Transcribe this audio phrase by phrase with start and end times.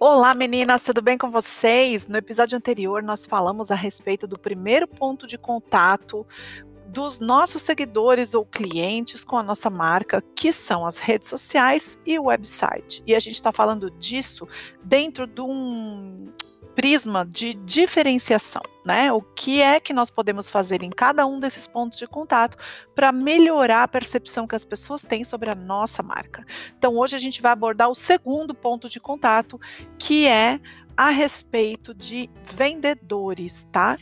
[0.00, 2.06] Olá meninas, tudo bem com vocês?
[2.06, 6.24] No episódio anterior nós falamos a respeito do primeiro ponto de contato
[6.86, 12.16] dos nossos seguidores ou clientes com a nossa marca, que são as redes sociais e
[12.16, 13.02] o website.
[13.08, 14.46] E a gente está falando disso
[14.84, 16.28] dentro de um
[16.78, 19.12] prisma de diferenciação, né?
[19.12, 22.56] O que é que nós podemos fazer em cada um desses pontos de contato
[22.94, 26.46] para melhorar a percepção que as pessoas têm sobre a nossa marca.
[26.78, 29.60] Então, hoje a gente vai abordar o segundo ponto de contato,
[29.98, 30.60] que é
[30.96, 33.98] a respeito de vendedores, tá?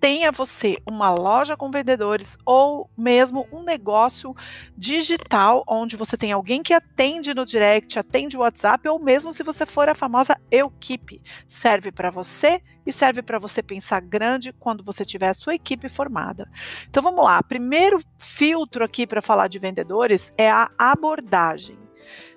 [0.00, 4.34] Tenha você uma loja com vendedores ou mesmo um negócio
[4.76, 9.42] digital onde você tem alguém que atende no direct, atende o WhatsApp ou mesmo se
[9.42, 14.84] você for a famosa equipe, serve para você e serve para você pensar grande quando
[14.84, 16.50] você tiver a sua equipe formada.
[16.88, 21.78] Então vamos lá, primeiro filtro aqui para falar de vendedores é a abordagem.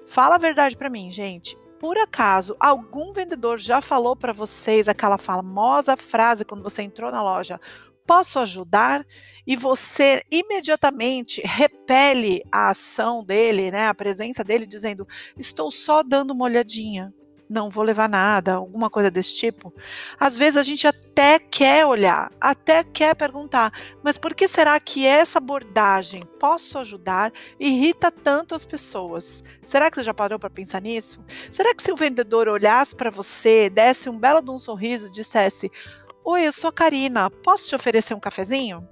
[0.07, 5.17] Fala a verdade para mim, gente por acaso algum vendedor já falou para vocês aquela
[5.17, 7.59] famosa frase quando você entrou na loja:
[8.05, 9.03] posso ajudar?
[9.47, 16.29] E você imediatamente repele a ação dele, né, a presença dele, dizendo: estou só dando
[16.29, 17.11] uma olhadinha
[17.51, 19.73] não vou levar nada, alguma coisa desse tipo.
[20.17, 25.05] Às vezes a gente até quer olhar, até quer perguntar, mas por que será que
[25.05, 29.43] essa abordagem, posso ajudar, irrita tanto as pessoas?
[29.63, 31.23] Será que você já parou para pensar nisso?
[31.51, 35.69] Será que se o vendedor olhasse para você, desse um belo de um sorriso dissesse:
[36.23, 38.87] Oi, eu sou a Karina, posso te oferecer um cafezinho?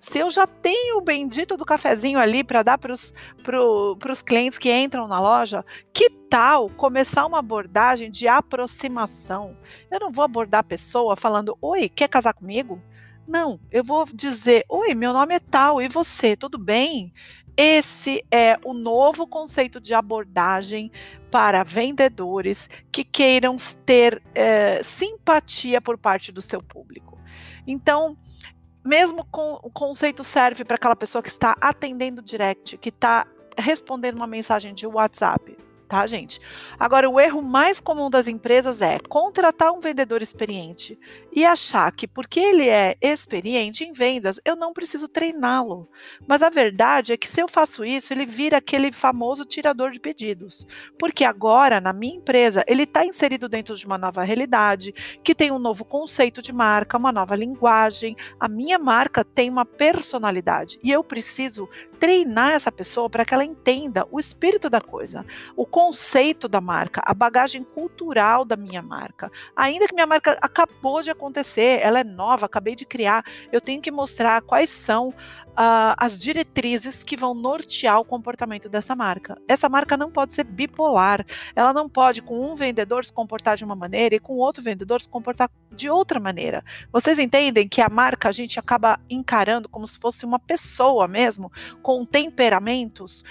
[0.00, 3.12] Se eu já tenho o bendito do cafezinho ali para dar para os
[3.42, 9.56] pro, clientes que entram na loja, que tal começar uma abordagem de aproximação?
[9.90, 12.82] Eu não vou abordar a pessoa falando: Oi, quer casar comigo?
[13.28, 17.12] Não, eu vou dizer: Oi, meu nome é tal, e você, tudo bem?
[17.56, 20.90] Esse é o novo conceito de abordagem
[21.30, 27.18] para vendedores que queiram ter é, simpatia por parte do seu público.
[27.66, 28.16] Então,
[28.84, 33.26] mesmo com o conceito serve para aquela pessoa que está atendendo direct, que está
[33.56, 35.56] respondendo uma mensagem de WhatsApp
[35.90, 36.40] tá, gente?
[36.78, 40.96] Agora, o erro mais comum das empresas é contratar um vendedor experiente
[41.32, 45.90] e achar que porque ele é experiente em vendas, eu não preciso treiná-lo.
[46.28, 49.98] Mas a verdade é que se eu faço isso, ele vira aquele famoso tirador de
[49.98, 50.64] pedidos.
[50.96, 55.50] Porque agora, na minha empresa, ele está inserido dentro de uma nova realidade, que tem
[55.50, 58.16] um novo conceito de marca, uma nova linguagem.
[58.38, 61.68] A minha marca tem uma personalidade e eu preciso
[62.00, 65.24] treinar essa pessoa para que ela entenda o espírito da coisa,
[65.54, 69.30] o conceito da marca, a bagagem cultural da minha marca.
[69.54, 73.22] Ainda que minha marca acabou de acontecer, ela é nova, acabei de criar,
[73.52, 75.14] eu tenho que mostrar quais são
[75.60, 79.36] uh, as diretrizes que vão nortear o comportamento dessa marca.
[79.46, 81.26] Essa marca não pode ser bipolar.
[81.54, 85.02] Ela não pode, com um vendedor, se comportar de uma maneira e com outro vendedor
[85.02, 86.64] se comportar de outra maneira.
[86.90, 91.52] Vocês entendem que a marca a gente acaba encarando como se fosse uma pessoa mesmo,
[91.82, 93.22] com temperamentos,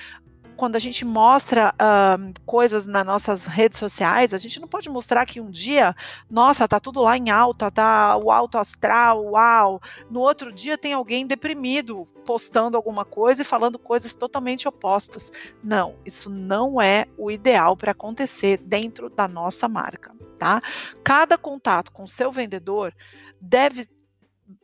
[0.59, 5.25] quando a gente mostra uh, coisas nas nossas redes sociais, a gente não pode mostrar
[5.25, 5.95] que um dia,
[6.29, 9.81] nossa, tá tudo lá em alta, tá o alto astral, uau.
[10.11, 15.31] No outro dia tem alguém deprimido postando alguma coisa e falando coisas totalmente opostas.
[15.63, 20.61] Não, isso não é o ideal para acontecer dentro da nossa marca, tá?
[21.01, 22.93] Cada contato com seu vendedor
[23.39, 23.85] deve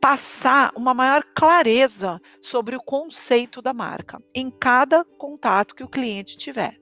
[0.00, 6.36] passar uma maior clareza sobre o conceito da marca em cada contato que o cliente
[6.36, 6.78] tiver.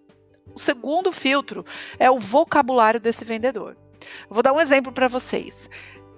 [0.54, 1.64] O segundo filtro
[1.98, 3.76] é o vocabulário desse vendedor.
[4.28, 5.68] Vou dar um exemplo para vocês.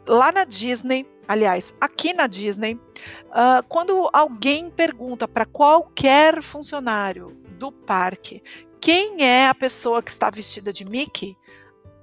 [0.07, 7.73] Lá na Disney, aliás, aqui na Disney, uh, quando alguém pergunta para qualquer funcionário do
[7.73, 8.43] parque
[8.81, 11.37] quem é a pessoa que está vestida de Mickey,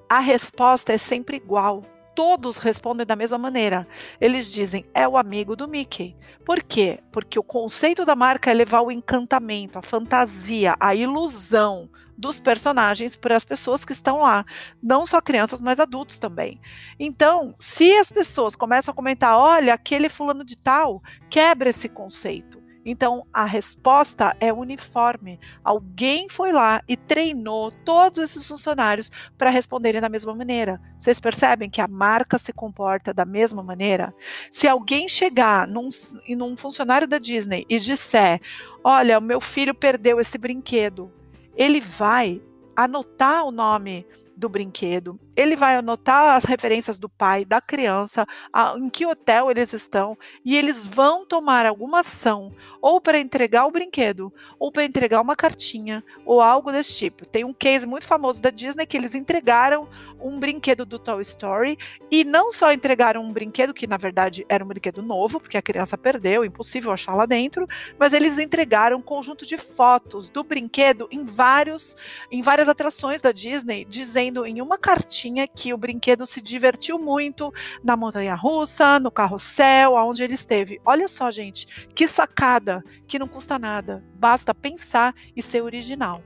[0.09, 1.81] a resposta é sempre igual
[2.15, 3.87] todos respondem da mesma maneira.
[4.19, 6.15] Eles dizem é o amigo do Mickey.
[6.45, 6.99] Por quê?
[7.11, 13.15] Porque o conceito da marca é levar o encantamento, a fantasia, a ilusão dos personagens
[13.15, 14.45] para as pessoas que estão lá,
[14.81, 16.59] não só crianças, mas adultos também.
[16.99, 22.62] Então, se as pessoas começam a comentar, olha, aquele fulano de tal, quebra esse conceito.
[22.85, 25.39] Então, a resposta é uniforme.
[25.63, 30.81] Alguém foi lá e treinou todos esses funcionários para responderem da mesma maneira.
[30.99, 34.13] Vocês percebem que a marca se comporta da mesma maneira?
[34.51, 35.89] Se alguém chegar num,
[36.29, 38.41] num funcionário da Disney e disser:
[38.83, 41.11] Olha, o meu filho perdeu esse brinquedo,
[41.55, 42.41] ele vai
[42.75, 44.05] anotar o nome
[44.43, 49.49] do brinquedo, ele vai anotar as referências do pai, da criança, a, em que hotel
[49.49, 52.51] eles estão, e eles vão tomar alguma ação,
[52.81, 57.25] ou para entregar o brinquedo, ou para entregar uma cartinha, ou algo desse tipo.
[57.25, 59.87] Tem um case muito famoso da Disney que eles entregaram
[60.19, 61.77] um brinquedo do Toy Story,
[62.11, 65.61] e não só entregaram um brinquedo, que na verdade era um brinquedo novo, porque a
[65.61, 67.65] criança perdeu, impossível achar lá dentro,
[67.97, 71.95] mas eles entregaram um conjunto de fotos do brinquedo em vários,
[72.29, 77.53] em várias atrações da Disney, dizendo em uma cartinha que o brinquedo se divertiu muito
[77.83, 80.81] na montanha russa, no carrossel, aonde ele esteve.
[80.83, 86.23] Olha só, gente, que sacada, que não custa nada, basta pensar e ser original.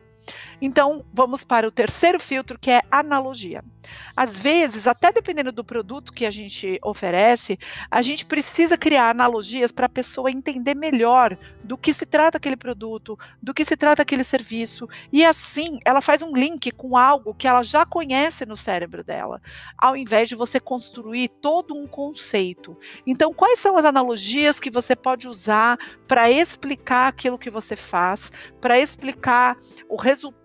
[0.61, 3.63] Então, vamos para o terceiro filtro, que é analogia.
[4.15, 7.57] Às vezes, até dependendo do produto que a gente oferece,
[7.89, 12.57] a gente precisa criar analogias para a pessoa entender melhor do que se trata aquele
[12.57, 17.33] produto, do que se trata aquele serviço, e assim ela faz um link com algo
[17.33, 19.41] que ela já conhece no cérebro dela,
[19.77, 22.77] ao invés de você construir todo um conceito.
[23.05, 25.77] Então, quais são as analogias que você pode usar
[26.07, 29.57] para explicar aquilo que você faz, para explicar
[29.89, 29.95] o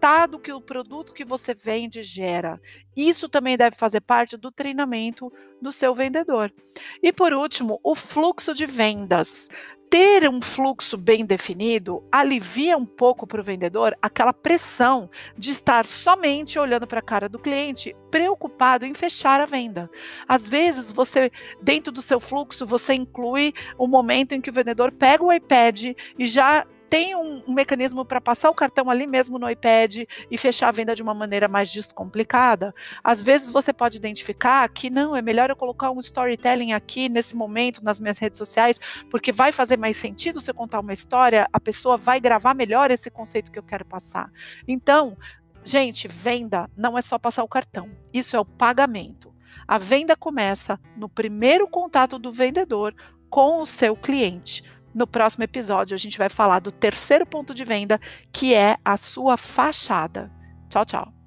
[0.03, 2.61] resultado que o produto que você vende gera?
[2.97, 6.53] Isso também deve fazer parte do treinamento do seu vendedor.
[7.01, 9.49] E por último, o fluxo de vendas.
[9.89, 15.87] Ter um fluxo bem definido alivia um pouco para o vendedor aquela pressão de estar
[15.87, 19.89] somente olhando para a cara do cliente, preocupado em fechar a venda.
[20.27, 21.31] Às vezes, você,
[21.63, 25.95] dentro do seu fluxo, você inclui o momento em que o vendedor pega o iPad
[26.19, 30.37] e já tem um, um mecanismo para passar o cartão ali mesmo no iPad e
[30.37, 32.75] fechar a venda de uma maneira mais descomplicada.
[33.03, 37.35] Às vezes você pode identificar que não, é melhor eu colocar um storytelling aqui nesse
[37.35, 38.79] momento nas minhas redes sociais,
[39.09, 42.91] porque vai fazer mais sentido se eu contar uma história, a pessoa vai gravar melhor
[42.91, 44.31] esse conceito que eu quero passar.
[44.69, 45.17] Então,
[45.65, 49.33] gente, venda não é só passar o cartão, isso é o pagamento.
[49.67, 52.95] A venda começa no primeiro contato do vendedor
[53.31, 54.63] com o seu cliente.
[54.95, 58.01] No próximo episódio, a gente vai falar do terceiro ponto de venda,
[58.33, 60.31] que é a sua fachada.
[60.69, 61.22] Tchau, tchau.